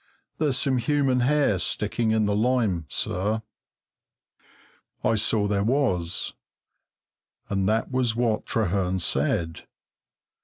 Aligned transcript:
There's 0.39 0.57
some 0.57 0.79
human 0.79 1.19
hair 1.19 1.59
sticking 1.59 2.09
in 2.09 2.25
the 2.25 2.35
lime, 2.35 2.87
sir." 2.89 3.43
I 5.03 5.13
saw 5.13 5.47
there 5.47 5.63
was, 5.63 6.33
and 7.49 7.69
that 7.69 7.91
was 7.91 8.15
what 8.15 8.47
Trehearn 8.47 8.97
said. 8.97 9.67